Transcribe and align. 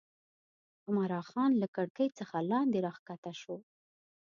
عمرا 0.87 1.21
خان 1.29 1.51
له 1.61 1.67
کړکۍ 1.75 2.07
څخه 2.19 2.35
لاندې 2.51 2.77
راکښته 2.85 3.31
شو. 3.41 3.55